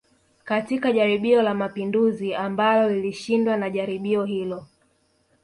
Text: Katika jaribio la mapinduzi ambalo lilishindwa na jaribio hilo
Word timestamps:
Katika 0.43 0.91
jaribio 0.91 1.41
la 1.41 1.53
mapinduzi 1.53 2.33
ambalo 2.35 2.89
lilishindwa 2.89 3.57
na 3.57 3.69
jaribio 3.69 4.25
hilo 4.25 4.67